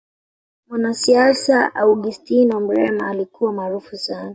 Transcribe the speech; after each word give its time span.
mwanasiasa 0.67 1.73
augustino 1.75 2.59
mrema 2.59 3.07
alikuwa 3.07 3.53
maarufu 3.53 3.97
sana 3.97 4.29